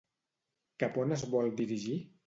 [0.85, 2.05] Cap on es vol dirigir?